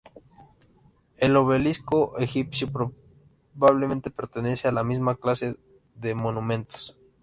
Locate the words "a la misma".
4.67-5.13